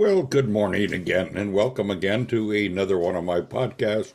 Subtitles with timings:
[0.00, 4.14] Well, good morning again, and welcome again to another one of my podcasts,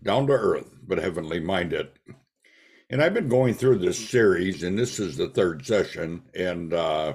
[0.00, 1.88] Down to Earth but Heavenly Minded.
[2.88, 6.22] And I've been going through this series, and this is the third session.
[6.36, 7.14] And uh,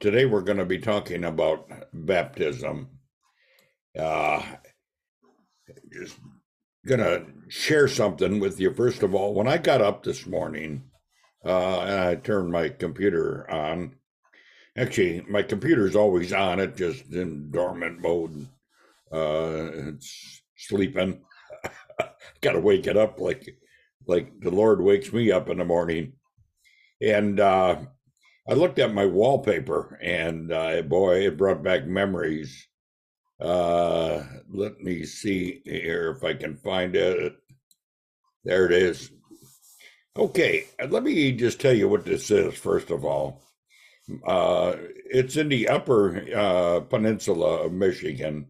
[0.00, 2.88] today we're going to be talking about baptism.
[3.94, 4.42] Uh,
[5.92, 6.16] just
[6.86, 8.72] going to share something with you.
[8.72, 10.84] First of all, when I got up this morning
[11.44, 13.96] uh, and I turned my computer on,
[14.76, 16.58] Actually, my computer's always on.
[16.60, 18.48] It just in dormant mode.
[19.12, 21.20] Uh, it's sleeping.
[22.40, 23.56] Got to wake it up like
[24.06, 26.14] like the Lord wakes me up in the morning.
[27.00, 27.76] And uh,
[28.48, 32.66] I looked at my wallpaper, and uh, boy, it brought back memories.
[33.40, 37.34] Uh, let me see here if I can find it.
[38.44, 39.10] There it is.
[40.16, 43.42] Okay, let me just tell you what this is, first of all.
[44.26, 44.74] Uh,
[45.06, 48.48] it's in the upper uh, peninsula of Michigan.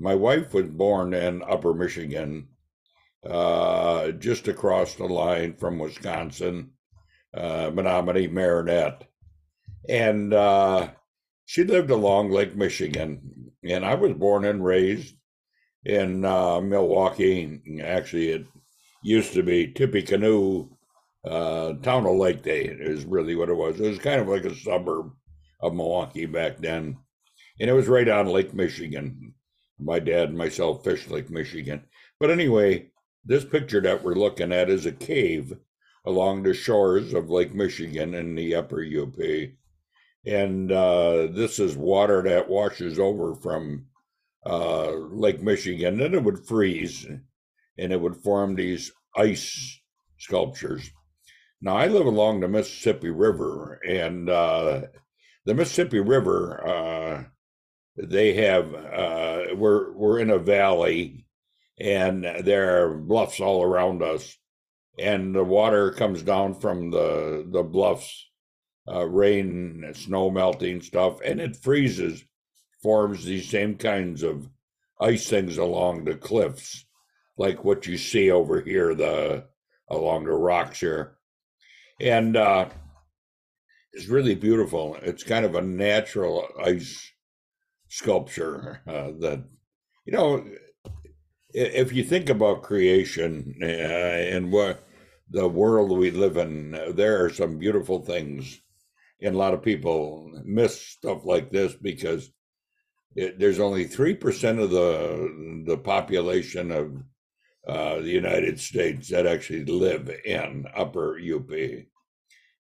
[0.00, 2.48] My wife was born in upper Michigan,
[3.24, 6.72] uh, just across the line from Wisconsin,
[7.32, 9.06] uh, Menominee, Marinette.
[9.88, 10.90] And uh,
[11.44, 13.52] she lived along Lake Michigan.
[13.62, 15.14] And I was born and raised
[15.84, 17.60] in uh, Milwaukee.
[17.82, 18.46] Actually, it
[19.02, 20.73] used to be Tippecanoe,
[21.24, 23.80] uh, town of Lake Day is really what it was.
[23.80, 25.12] It was kind of like a suburb
[25.60, 26.98] of Milwaukee back then,
[27.60, 29.34] and it was right on Lake Michigan.
[29.78, 31.82] My dad and myself fished Lake Michigan.
[32.20, 32.90] But anyway,
[33.24, 35.52] this picture that we're looking at is a cave
[36.06, 39.16] along the shores of Lake Michigan in the upper UP.
[40.26, 43.86] And uh, this is water that washes over from
[44.46, 47.06] uh, Lake Michigan, and it would freeze
[47.76, 49.80] and it would form these ice
[50.18, 50.90] sculptures.
[51.64, 54.82] Now I live along the Mississippi River, and uh,
[55.46, 57.24] the Mississippi River, uh,
[57.96, 61.24] they have uh, we're we're in a valley,
[61.80, 64.36] and there are bluffs all around us,
[64.98, 68.28] and the water comes down from the the bluffs,
[68.86, 72.22] uh, rain, snow melting stuff, and it freezes,
[72.82, 74.50] forms these same kinds of
[75.00, 76.84] ice things along the cliffs,
[77.38, 79.46] like what you see over here, the
[79.88, 81.16] along the rocks here
[82.00, 82.68] and uh,
[83.92, 84.96] it's really beautiful.
[85.02, 87.10] It's kind of a natural ice
[87.88, 89.44] sculpture uh, that
[90.04, 90.44] you know.
[91.56, 94.84] If you think about creation uh, and what
[95.30, 98.60] the world we live in, there are some beautiful things,
[99.22, 102.32] and a lot of people miss stuff like this because
[103.14, 107.00] it, there's only three percent of the the population of
[107.66, 111.50] uh, the United States that actually live in Upper UP.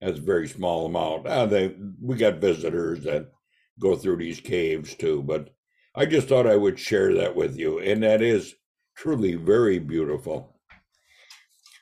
[0.00, 1.26] That's a very small amount.
[1.26, 3.30] Uh, they we got visitors that
[3.78, 5.50] go through these caves too, but
[5.94, 8.54] I just thought I would share that with you, and that is
[8.96, 10.56] truly very beautiful.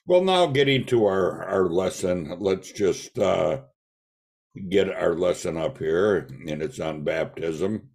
[0.07, 3.63] Well, now getting to our our lesson, let's just uh,
[4.69, 7.91] get our lesson up here, and it's on baptism,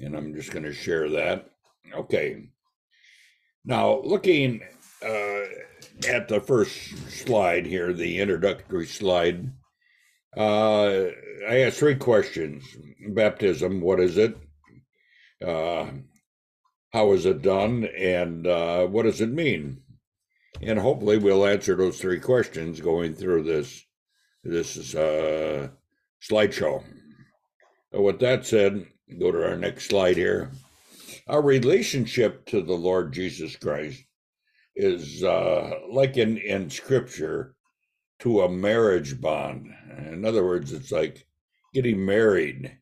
[0.00, 1.50] and I'm just going to share that.
[1.94, 2.48] Okay.
[3.64, 4.62] Now, looking
[5.04, 5.42] uh,
[6.08, 6.76] at the first
[7.08, 9.52] slide here, the introductory slide,
[10.36, 11.06] uh,
[11.48, 12.64] I asked three questions.
[13.08, 14.36] Baptism, what is it?
[15.44, 15.86] Uh,
[16.92, 17.84] how is it done?
[17.96, 19.82] And uh, what does it mean?
[20.60, 23.84] And hopefully we'll answer those three questions going through this
[24.44, 25.68] this uh,
[26.20, 26.82] slideshow.
[27.92, 28.86] With that said,
[29.20, 30.50] go to our next slide here.
[31.28, 34.04] Our relationship to the Lord Jesus Christ
[34.74, 37.54] is uh, like in, in scripture
[38.20, 39.72] to a marriage bond.
[40.08, 41.26] In other words, it's like
[41.74, 42.76] getting married.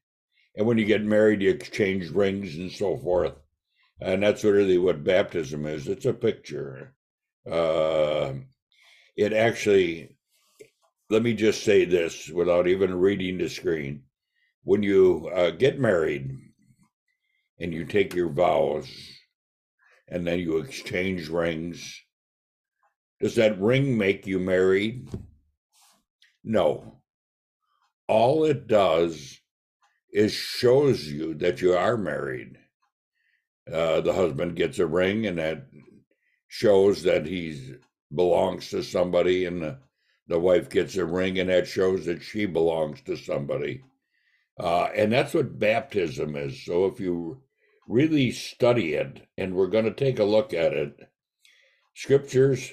[0.56, 3.34] And when you get married, you exchange rings and so forth.
[4.00, 6.94] And that's really what baptism is it's a picture.
[7.50, 8.32] Uh,
[9.16, 10.16] it actually,
[11.10, 14.04] let me just say this without even reading the screen.
[14.64, 16.49] When you uh, get married
[17.60, 18.88] and you take your vows,
[20.08, 22.02] and then you exchange rings.
[23.20, 25.08] Does that ring make you married?
[26.42, 27.02] No.
[28.08, 29.38] All it does
[30.10, 32.56] is shows you that you are married.
[33.70, 35.66] Uh, the husband gets a ring, and that
[36.48, 37.74] shows that he
[38.12, 39.78] belongs to somebody, and the,
[40.26, 43.82] the wife gets a ring, and that shows that she belongs to somebody.
[44.58, 46.64] Uh, and that's what baptism is.
[46.64, 47.42] So if you
[47.90, 51.08] really study it, and we're going to take a look at it.
[51.94, 52.72] Scriptures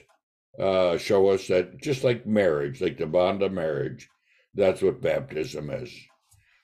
[0.60, 4.08] uh, show us that just like marriage, like the bond of marriage,
[4.54, 5.92] that's what baptism is.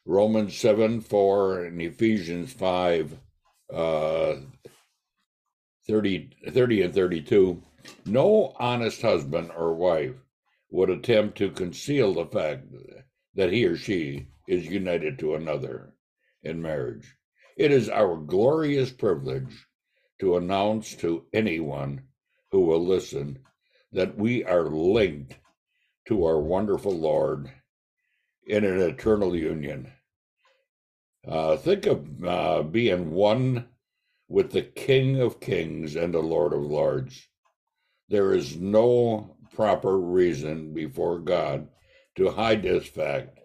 [0.05, 3.17] Romans 7 4 and Ephesians 5
[3.73, 4.35] uh,
[5.87, 7.63] 30, 30 and 32.
[8.05, 10.15] No honest husband or wife
[10.69, 12.67] would attempt to conceal the fact
[13.33, 15.93] that he or she is united to another
[16.43, 17.15] in marriage.
[17.55, 19.67] It is our glorious privilege
[20.19, 22.01] to announce to anyone
[22.51, 23.39] who will listen
[23.91, 25.37] that we are linked
[26.07, 27.51] to our wonderful Lord
[28.47, 29.91] in an eternal union.
[31.27, 33.67] Uh, think of uh, being one
[34.27, 37.27] with the King of Kings and the Lord of Lords.
[38.09, 41.67] There is no proper reason before God
[42.15, 43.39] to hide this fact.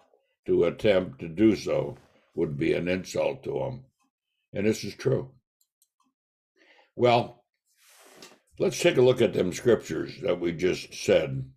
[0.46, 1.98] To attempt to do so
[2.34, 3.84] would be an insult to him.
[4.52, 5.30] And this is true.
[6.96, 7.44] Well,
[8.58, 11.50] let's take a look at them scriptures that we just said.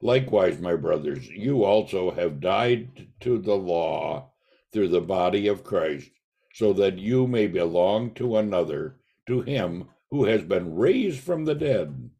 [0.00, 4.32] Likewise, my brothers, you also have died to the law
[4.72, 6.10] through the body of Christ,
[6.52, 11.54] so that you may belong to another, to him who has been raised from the
[11.54, 12.10] dead,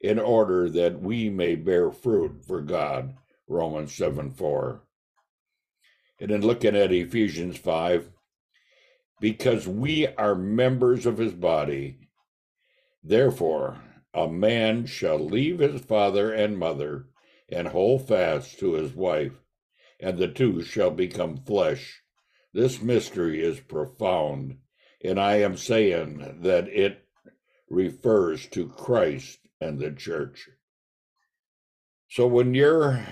[0.00, 3.16] in order that we may bear fruit for God.
[3.48, 4.82] Romans 7 4.
[6.20, 8.10] And then looking at Ephesians 5,
[9.20, 12.08] because we are members of his body,
[13.02, 13.80] therefore
[14.12, 17.06] a man shall leave his father and mother
[17.48, 19.32] and hold fast to his wife,
[20.00, 22.02] and the two shall become flesh.
[22.52, 24.58] This mystery is profound,
[25.02, 27.04] and I am saying that it
[27.68, 30.48] refers to Christ and the church.
[32.08, 33.04] So when you're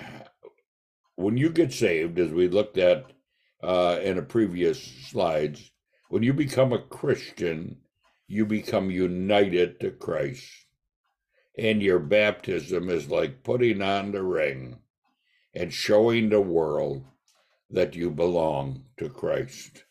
[1.16, 3.06] when you get saved, as we looked at
[3.62, 5.71] uh, in the previous slides,
[6.12, 7.78] when you become a Christian,
[8.28, 10.46] you become united to Christ.
[11.56, 14.80] And your baptism is like putting on the ring
[15.54, 17.06] and showing the world
[17.70, 19.84] that you belong to Christ.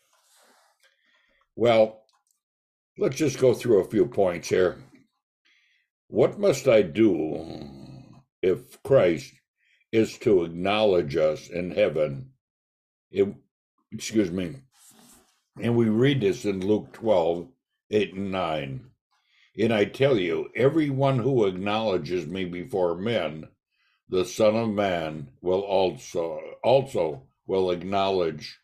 [1.55, 2.03] Well,
[2.99, 4.77] let's just go through a few points here.
[6.07, 7.47] What must I do
[8.43, 9.33] if Christ
[9.91, 12.29] is to acknowledge us in heaven?
[13.09, 13.27] It,
[13.91, 14.57] excuse me.
[15.59, 17.47] And we read this in Luke 12,
[17.89, 18.85] 8 and 9.
[19.59, 23.49] And I tell you, everyone who acknowledges me before men,
[24.07, 28.59] the Son of Man will also also will acknowledge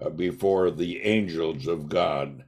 [0.00, 2.44] uh, before the angels of God.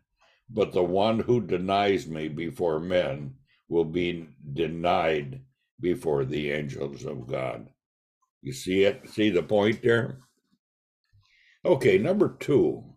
[0.48, 3.34] But the one who denies me before men
[3.68, 5.42] will be denied
[5.80, 7.68] before the angels of God.
[8.42, 9.08] You see it?
[9.10, 10.18] See the point there?
[11.64, 12.89] Okay, number two.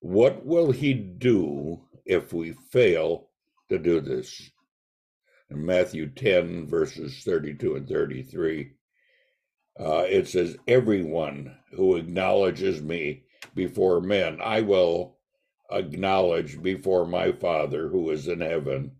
[0.00, 3.28] What will he do if we fail
[3.68, 4.50] to do this.
[5.50, 8.72] In Matthew 10, verses 32 and 33,
[9.78, 15.18] uh, it says, Everyone who acknowledges me before men, I will
[15.70, 18.92] acknowledge before my Father who is in heaven.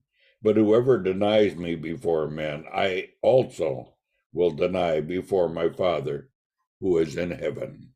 [0.42, 3.94] But whoever denies me before men, I also
[4.32, 6.28] will deny before my Father
[6.80, 7.92] who is in heaven.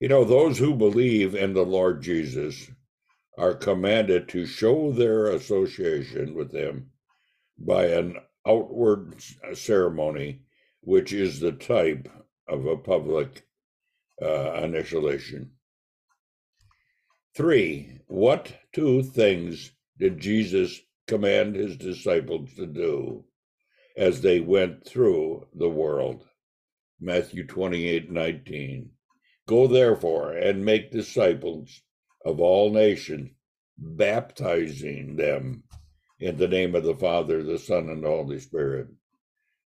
[0.00, 2.70] You know, those who believe in the Lord Jesus
[3.36, 6.90] are commanded to show their association with him
[7.58, 8.16] by an
[8.46, 9.20] outward
[9.54, 10.42] ceremony,
[10.82, 12.08] which is the type
[12.46, 13.42] of a public
[14.22, 15.50] uh, initiation.
[17.34, 23.24] Three, what two things did Jesus command his disciples to do
[23.96, 26.24] as they went through the world?
[27.00, 28.90] Matthew 28 19.
[29.48, 31.80] Go therefore and make disciples
[32.22, 33.30] of all nations,
[33.78, 35.64] baptizing them
[36.20, 38.88] in the name of the Father, the Son, and the Holy Spirit.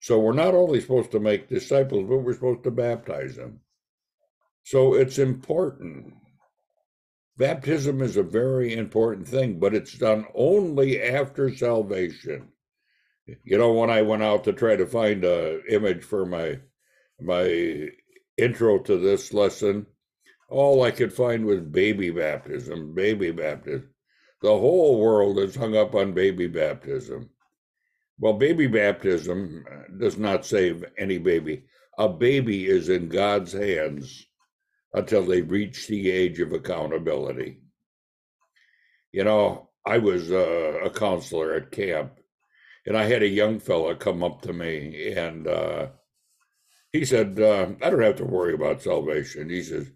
[0.01, 3.61] So we're not only supposed to make disciples, but we're supposed to baptize them.
[4.63, 6.13] So it's important.
[7.37, 12.49] Baptism is a very important thing, but it's done only after salvation.
[13.45, 16.59] You know, when I went out to try to find a image for my
[17.21, 17.89] my
[18.39, 19.85] intro to this lesson,
[20.49, 23.89] all I could find was baby baptism, baby baptism.
[24.41, 27.29] The whole world is hung up on baby baptism.
[28.17, 31.65] Well, baby baptism uh, does not save any baby.
[31.97, 34.25] A baby is in God's hands
[34.93, 37.61] until they reach the age of accountability.
[39.11, 42.13] You know, I was uh, a counselor at camp,
[42.85, 45.87] and I had a young fella come up to me, and uh,
[46.91, 49.49] he said, uh, I don't have to worry about salvation.
[49.49, 49.91] He says,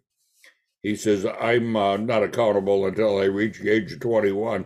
[0.81, 4.65] he says, I'm uh, not accountable until I reach the age of 21.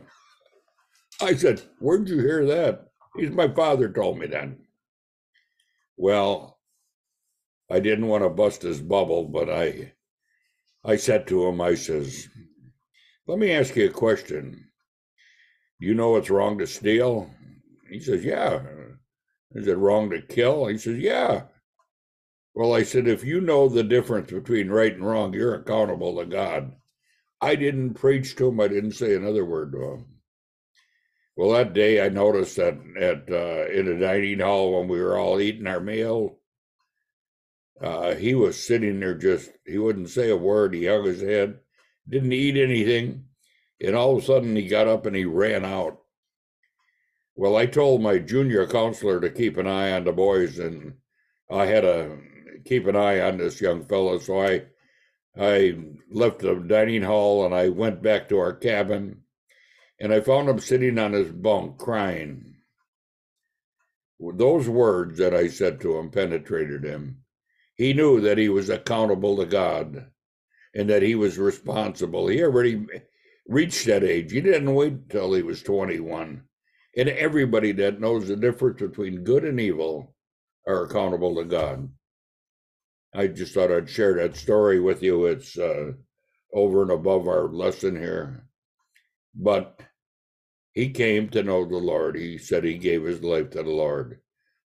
[1.22, 2.88] I said, Where'd you hear that?
[3.15, 4.50] He's my father told me that.
[5.96, 6.60] Well,
[7.69, 9.93] I didn't want to bust his bubble, but I
[10.84, 12.29] I said to him, I says,
[13.27, 14.69] let me ask you a question.
[15.79, 17.29] You know it's wrong to steal?
[17.89, 18.62] He says, yeah.
[19.51, 20.67] Is it wrong to kill?
[20.67, 21.43] He says, yeah.
[22.58, 26.26] Well, I said, if you know the difference between right and wrong, you're accountable to
[26.26, 26.72] God.
[27.40, 28.60] I didn't preach to him.
[28.60, 30.06] I didn't say another word to him.
[31.36, 35.20] Well, that day I noticed that at uh, in a dining hall when we were
[35.20, 36.40] all eating our meal,
[37.80, 40.74] uh, he was sitting there just he wouldn't say a word.
[40.74, 41.60] He hung his head,
[42.10, 43.26] didn't eat anything,
[43.80, 46.00] and all of a sudden he got up and he ran out.
[47.36, 50.96] Well, I told my junior counselor to keep an eye on the boys, and
[51.52, 52.18] I had to
[52.66, 54.20] keep an eye on this young fellow.
[54.20, 54.64] So I
[55.40, 55.78] I
[56.10, 59.22] left the dining hall and I went back to our cabin
[60.00, 62.56] and I found him sitting on his bunk crying.
[64.20, 67.24] Those words that I said to him penetrated him.
[67.76, 70.08] He knew that he was accountable to God
[70.74, 72.28] and that he was responsible.
[72.28, 72.86] He already
[73.48, 74.32] reached that age.
[74.32, 76.44] He didn't wait till he was 21.
[76.98, 80.16] And everybody that knows the difference between good and evil
[80.66, 81.90] are accountable to God.
[83.14, 85.26] I just thought I'd share that story with you.
[85.26, 85.94] It's uh,
[86.54, 88.48] over and above our lesson here.
[89.36, 89.80] But
[90.74, 92.16] he came to know the Lord.
[92.16, 94.20] He said he gave his life to the Lord.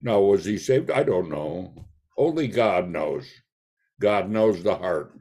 [0.02, 0.90] Now, was he saved?
[0.90, 1.86] I don't know.
[2.18, 3.28] Only God knows.
[4.00, 5.14] God knows the heart.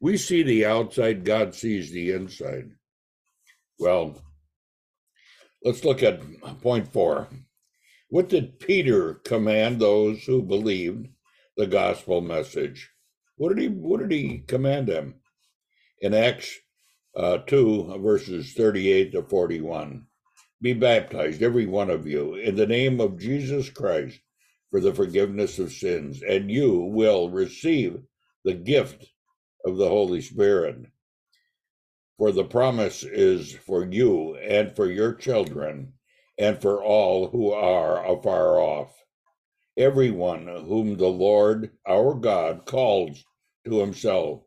[0.00, 2.70] We see the outside, God sees the inside.
[3.78, 4.22] Well,
[5.64, 6.22] let's look at
[6.60, 7.28] point four.
[8.08, 11.08] What did Peter command those who believed
[11.56, 12.90] the gospel message?
[13.36, 15.16] What did he what did he command them?
[16.00, 16.58] In Acts
[17.16, 20.06] uh, 2, verses 38 to 41.
[20.62, 24.20] Be baptized, every one of you, in the name of Jesus Christ
[24.70, 28.02] for the forgiveness of sins, and you will receive
[28.44, 29.06] the gift
[29.64, 30.86] of the Holy Spirit.
[32.18, 35.94] For the promise is for you and for your children
[36.38, 39.03] and for all who are afar off,
[39.76, 43.24] everyone whom the Lord our God calls
[43.66, 44.42] to himself.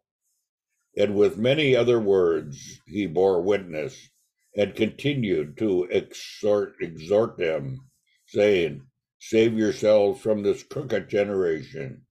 [0.95, 4.09] And with many other words he bore witness
[4.55, 7.79] and continued to exhort, exhort them,
[8.25, 8.81] saying,
[9.19, 12.05] Save yourselves from this crooked generation,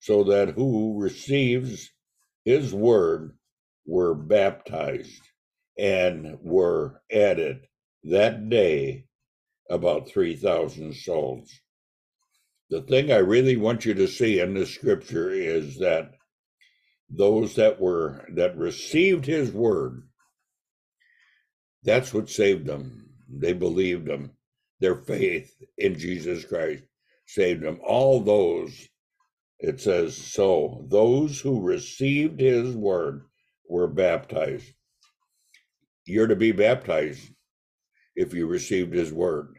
[0.00, 1.90] so that who receives
[2.44, 3.36] his word
[3.86, 5.22] were baptized
[5.78, 7.66] and were added
[8.04, 9.04] that day
[9.70, 11.60] about 3,000 souls.
[12.70, 16.12] The thing I really want you to see in this scripture is that
[17.08, 20.02] those that were that received his word
[21.84, 23.08] that's what saved them.
[23.28, 24.32] They believed them.
[24.80, 26.84] Their faith in Jesus Christ
[27.26, 27.80] saved them.
[27.82, 28.88] All those,
[29.58, 33.22] it says, so those who received his word
[33.68, 34.70] were baptized.
[36.04, 37.30] You're to be baptized
[38.14, 39.57] if you received his word.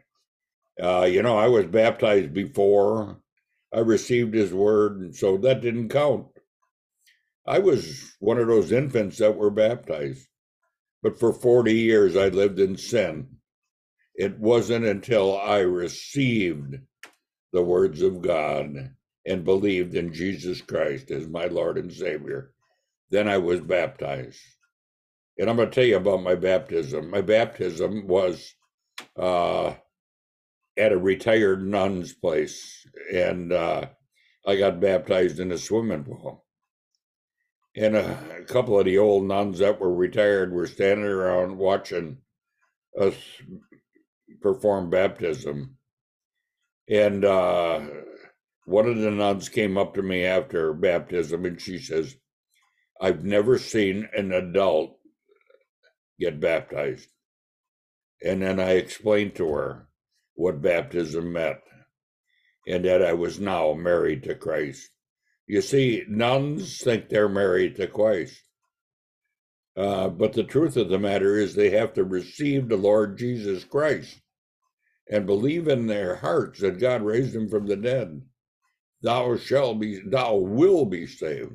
[0.80, 3.18] Uh, you know, I was baptized before
[3.72, 6.26] I received his word, and so that didn't count.
[7.46, 10.26] I was one of those infants that were baptized.
[11.02, 13.28] But for 40 years, I lived in sin.
[14.14, 16.76] It wasn't until I received
[17.52, 18.94] the words of God
[19.26, 22.52] and believed in Jesus Christ as my Lord and Savior,
[23.10, 24.40] then I was baptized.
[25.38, 27.10] And I'm going to tell you about my baptism.
[27.10, 28.54] My baptism was
[29.16, 29.74] uh,
[30.76, 33.86] at a retired nun's place, and uh,
[34.46, 36.44] I got baptized in a swimming pool
[37.76, 42.18] and a, a, couple of the old nuns that were retired were standing around watching
[43.00, 43.14] us
[44.40, 45.76] perform baptism.
[46.88, 47.80] And uh,
[48.64, 52.16] one of the nuns came up to me after baptism and she says,
[53.00, 54.98] I've never seen an adult
[56.18, 57.08] get baptized.
[58.22, 59.88] And then I explained to her
[60.40, 61.58] what baptism meant
[62.66, 64.88] and that I was now married to Christ.
[65.46, 68.40] You see, nuns think they're married to Christ.
[69.76, 73.64] Uh, but the truth of the matter is, they have to receive the Lord Jesus
[73.64, 74.18] Christ
[75.10, 78.22] and believe in their hearts that God raised him from the dead.
[79.02, 81.52] Thou shall be, thou will be saved.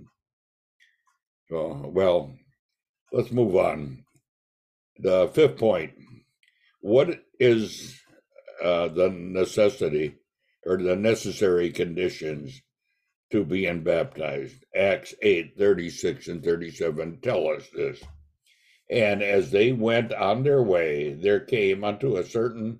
[1.49, 2.35] So, well,
[3.11, 4.03] let's move on.
[4.99, 5.91] The fifth point
[6.81, 7.99] what is
[8.63, 10.15] uh, the necessity
[10.65, 12.61] or the necessary conditions
[13.31, 14.65] to being baptized.
[14.75, 18.01] Acts 8 36 and 37 tell us this.
[18.89, 22.79] And as they went on their way, there came unto a certain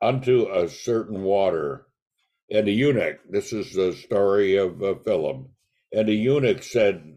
[0.00, 1.86] unto a certain water,
[2.50, 3.18] and the eunuch.
[3.28, 5.48] This is the story of uh, Philip.
[5.92, 7.16] And the eunuch said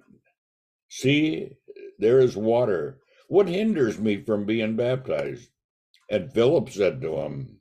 [0.89, 1.51] See,
[1.99, 2.99] there is water.
[3.27, 5.51] What hinders me from being baptized?
[6.09, 7.59] And Philip said to him,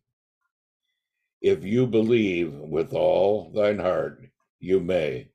[1.40, 4.20] If you believe with all thine heart,
[4.58, 5.28] you may.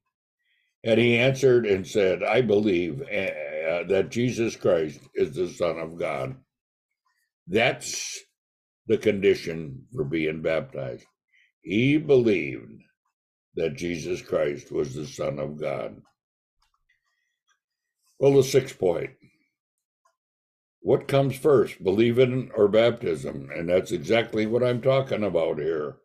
[0.84, 5.98] And he answered and said, I believe uh, that Jesus Christ is the Son of
[5.98, 6.36] God.
[7.48, 8.20] That's
[8.88, 11.05] the condition for being baptized.
[11.62, 12.82] He believed
[13.55, 16.01] that Jesus Christ was the Son of God.
[18.20, 19.12] Well, the sixth point
[20.84, 23.50] what comes first, believing or baptism?
[23.56, 25.96] And that's exactly what I'm talking about here.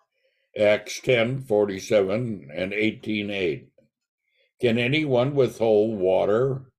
[0.56, 3.68] Acts 10 47 and 18 8.
[4.60, 6.70] Can anyone withhold water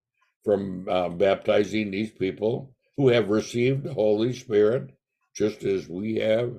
[0.46, 4.91] from uh, baptizing these people who have received the Holy Spirit
[5.36, 6.53] just as we have?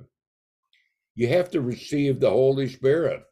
[1.15, 3.23] You have to receive the Holy Spirit.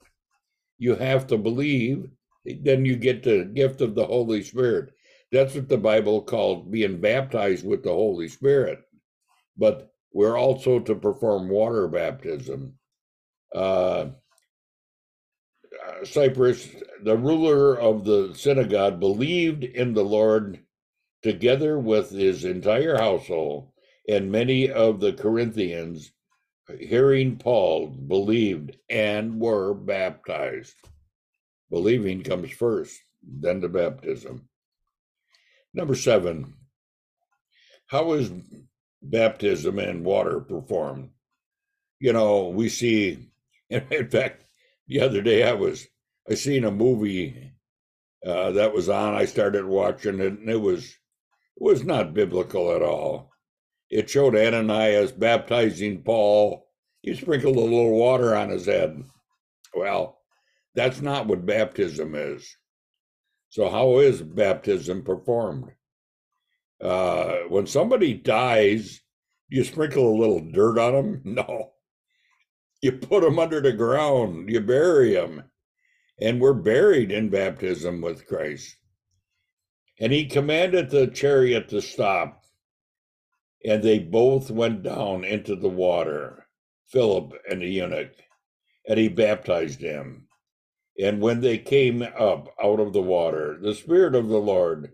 [0.79, 2.09] You have to believe,
[2.43, 4.93] then you get the gift of the Holy Spirit.
[5.31, 8.79] That's what the Bible called being baptized with the Holy Spirit.
[9.57, 12.75] But we're also to perform water baptism.
[13.53, 14.09] Uh,
[15.87, 16.67] uh, Crispus,
[17.03, 20.59] the ruler of the synagogue, believed in the Lord
[21.21, 23.71] together with his entire household,
[24.07, 26.11] and many of the Corinthians,
[26.79, 30.73] hearing Paul, believed and were baptized.
[31.69, 34.48] Believing comes first, then the baptism.
[35.73, 36.55] Number seven,
[37.87, 38.31] how is
[39.01, 41.11] baptism in water performed?
[41.99, 43.29] You know, we see,
[43.69, 44.45] in fact,
[44.87, 45.87] the other day I was,
[46.29, 47.53] I seen a movie
[48.25, 49.13] uh, that was on.
[49.13, 53.31] I started watching it, and it was, it was not biblical at all.
[53.89, 56.67] It showed Ananias baptizing Paul.
[57.01, 59.03] He sprinkled a little water on his head.
[59.73, 60.19] Well,
[60.75, 62.55] that's not what baptism is.
[63.49, 65.71] So, how is baptism performed?
[66.79, 69.01] Uh, when somebody dies,
[69.49, 71.21] you sprinkle a little dirt on them?
[71.25, 71.71] No.
[72.81, 75.43] You put them under the ground, you bury them.
[76.21, 78.77] And we're buried in baptism with Christ.
[79.99, 82.45] And he commanded the chariot to stop.
[83.65, 86.47] And they both went down into the water,
[86.87, 88.13] Philip and the eunuch,
[88.87, 90.28] and he baptized him.
[91.01, 94.91] And when they came up out of the water, the Spirit of the Lord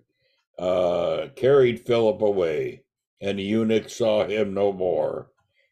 [0.59, 2.83] uh, carried Philip away,
[3.21, 5.31] and the eunuch saw him no more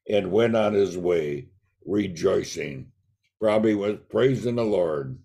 [0.09, 1.49] and went on his way,
[1.85, 2.91] rejoicing.
[3.39, 5.19] Probably was praising the Lord.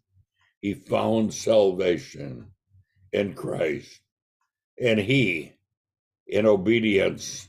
[0.60, 2.48] He found salvation
[3.12, 4.00] in Christ.
[4.80, 5.54] And he,
[6.26, 7.48] in obedience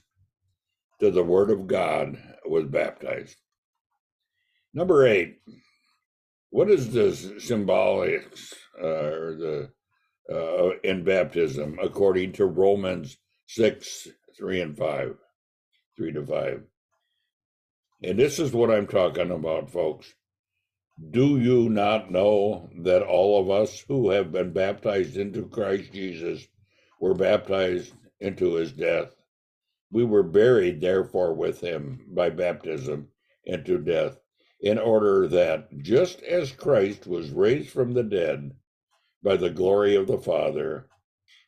[1.00, 3.36] to the word of God, was baptized.
[4.74, 5.40] Number eight,
[6.50, 7.10] what is the
[7.40, 9.70] symbolics uh, or the
[10.32, 14.08] uh, in baptism according to Romans 6
[14.38, 15.16] 3 and 5,
[15.98, 16.64] 3 to 5.
[18.04, 20.14] And this is what I'm talking about, folks.
[21.12, 26.48] Do you not know that all of us who have been baptized into Christ Jesus
[27.02, 29.14] were baptized into his death?
[29.92, 33.10] We were buried, therefore, with him by baptism
[33.46, 34.20] into death
[34.62, 38.52] in order that just as Christ was raised from the dead
[39.24, 40.88] by the glory of the Father,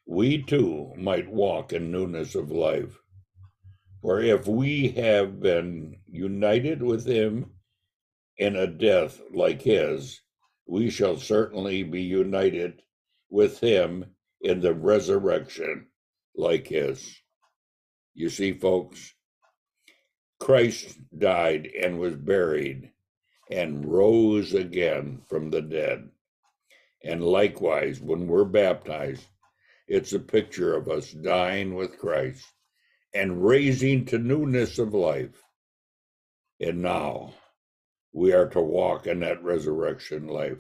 [0.06, 2.98] we too might walk in newness of life.
[4.02, 7.52] For if we have been united with him
[8.38, 10.22] in a death like his,
[10.66, 12.82] we shall certainly be united
[13.30, 14.06] with him
[14.42, 15.88] in the resurrection
[16.36, 17.22] like his.
[18.14, 19.14] You see, folks,
[20.40, 22.92] Christ died and was buried
[23.52, 26.10] and rose again from the dead.
[27.04, 29.26] And likewise, when we're baptized,
[29.88, 32.46] it's a picture of us dying with Christ
[33.14, 35.44] and raising to newness of life.
[36.60, 37.34] And now
[38.14, 40.60] we are to walk in that resurrection life.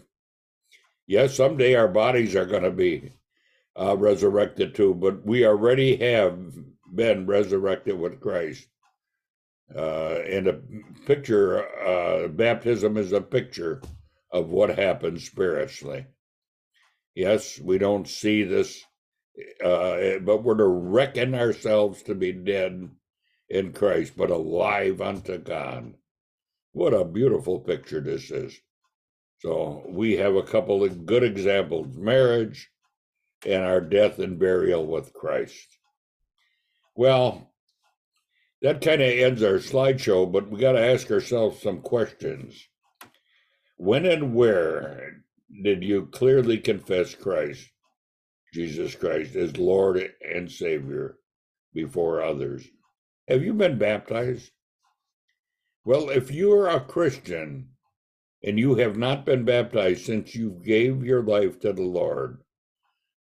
[1.07, 3.13] Yes, someday our bodies are going to be
[3.79, 6.39] uh, resurrected too, but we already have
[6.93, 8.67] been resurrected with Christ.
[9.75, 10.59] Uh, and a
[11.05, 13.81] picture, uh, baptism is a picture
[14.31, 16.05] of what happens spiritually.
[17.15, 18.83] Yes, we don't see this,
[19.63, 22.89] uh, but we're to reckon ourselves to be dead
[23.49, 25.93] in Christ, but alive unto God.
[26.71, 28.57] What a beautiful picture this is.
[29.39, 32.69] So we have a couple of good examples marriage
[33.45, 35.67] and our death and burial with Christ.
[36.95, 37.50] Well,
[38.61, 42.67] that kind of ends our slideshow, but we got to ask ourselves some questions.
[43.77, 45.23] When and where
[45.63, 47.67] did you clearly confess Christ?
[48.53, 51.17] Jesus Christ as Lord and Savior
[51.73, 52.67] before others.
[53.27, 54.51] Have you been baptized?
[55.85, 57.69] Well, if you are a Christian
[58.43, 62.43] and you have not been baptized since you gave your life to the Lord,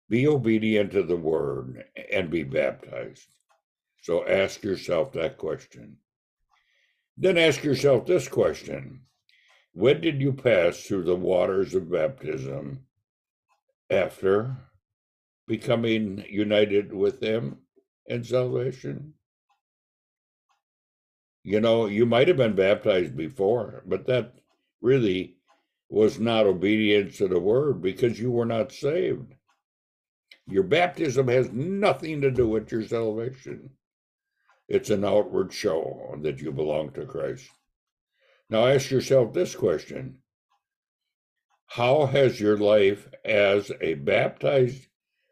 [0.10, 3.28] be obedient to the word and be baptized.
[4.08, 5.98] So ask yourself that question.
[7.18, 9.02] Then ask yourself this question
[9.74, 12.86] When did you pass through the waters of baptism
[13.90, 14.56] after
[15.46, 17.58] becoming united with Him
[18.06, 19.16] in salvation?
[21.44, 24.36] You know, you might have been baptized before, but that
[24.80, 25.36] really
[25.90, 29.34] was not obedience to the word because you were not saved.
[30.48, 33.72] Your baptism has nothing to do with your salvation.
[34.68, 37.50] It's an outward show that you belong to Christ.
[38.50, 40.20] Now ask yourself this question
[41.68, 44.88] How has your life as a baptized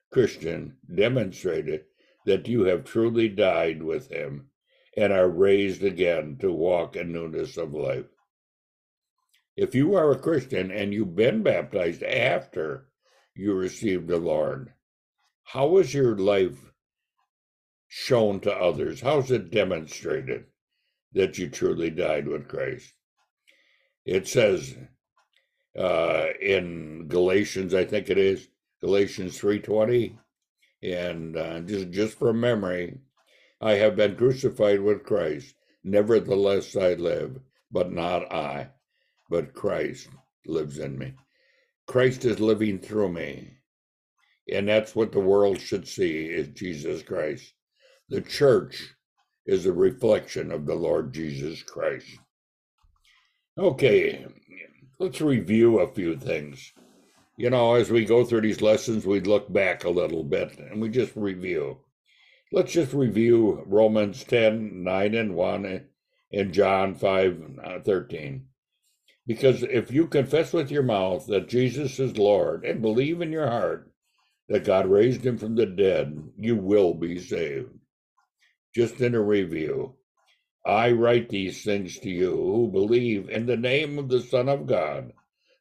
[0.09, 1.85] Christian demonstrated
[2.25, 4.51] that you have truly died with Him
[4.95, 8.07] and are raised again to walk in newness of life?
[9.57, 12.87] If you are a Christian and you've been baptized after
[13.33, 14.73] you received the Lord,
[15.43, 16.71] how is your life
[17.97, 18.99] shown to others?
[18.99, 20.43] How's it demonstrated
[21.13, 22.93] that you truly died with Christ?
[24.05, 24.75] It says
[25.79, 28.49] uh, in Galatians, I think it is
[28.81, 30.19] Galatians three twenty,
[30.83, 32.99] and uh, just just from memory,
[33.61, 35.55] I have been crucified with Christ.
[35.85, 37.39] Nevertheless, I live,
[37.71, 38.71] but not I,
[39.29, 40.09] but Christ
[40.45, 41.13] lives in me.
[41.87, 43.53] Christ is living through me.
[44.51, 47.54] And that's what the world should see is Jesus Christ.
[48.07, 48.93] The church
[49.47, 52.19] is a reflection of the Lord Jesus Christ.
[53.57, 54.27] Okay,
[54.99, 56.71] let's review a few things.
[57.35, 60.79] You know, as we go through these lessons, we look back a little bit and
[60.79, 61.79] we just review.
[62.51, 65.85] Let's just review Romans 10 9 and 1
[66.31, 68.45] and John 5 uh, 13.
[69.25, 73.49] Because if you confess with your mouth that Jesus is Lord and believe in your
[73.49, 73.91] heart
[74.47, 77.71] that God raised him from the dead, you will be saved.
[78.75, 79.95] Just in a review,
[80.65, 84.67] I write these things to you who believe in the name of the Son of
[84.67, 85.13] God,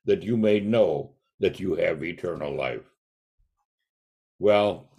[0.05, 2.83] that you may know that you have eternal life.
[4.41, 4.91] Well,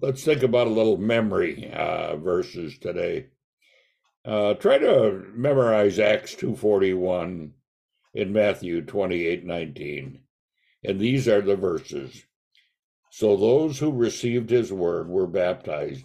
[0.00, 3.28] let's think about a little memory uh, verses today.
[4.24, 7.52] Uh, try to memorize Acts 241
[8.14, 10.20] in Matthew 28 19.
[10.82, 12.24] And these are the verses.
[13.12, 16.04] So those who received his word were baptized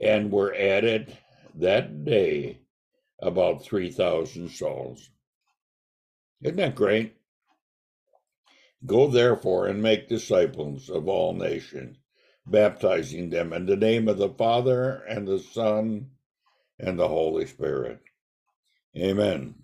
[0.00, 1.16] and were added
[1.54, 2.58] that day
[3.20, 5.10] about 3,000 souls.
[6.42, 7.16] Isn't that great?
[8.84, 11.96] Go therefore and make disciples of all nations,
[12.46, 16.10] baptizing them in the name of the Father and the Son
[16.78, 18.00] and the Holy Spirit.
[18.96, 19.54] Amen.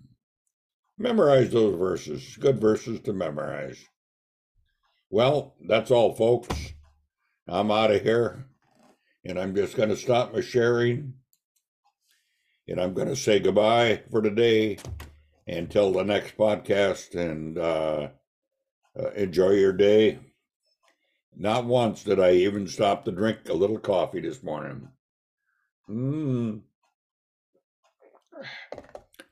[0.97, 2.35] Memorize those verses.
[2.37, 3.85] Good verses to memorize.
[5.09, 6.73] Well, that's all, folks.
[7.47, 8.47] I'm out of here
[9.25, 11.13] and I'm just going to stop my sharing
[12.67, 14.77] and I'm going to say goodbye for today
[15.47, 18.09] until the next podcast and uh,
[18.97, 20.19] uh, enjoy your day.
[21.35, 24.87] Not once did I even stop to drink a little coffee this morning.
[25.89, 26.61] Mmm.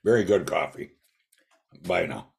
[0.03, 0.91] Very good coffee.
[1.85, 2.33] Bye now.